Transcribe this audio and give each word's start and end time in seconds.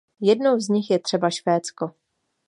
Jednou 0.21 0.59
z 0.59 0.69
nich 0.69 0.89
je 0.91 0.99
třeba 0.99 1.29
Švédsko. 1.29 1.91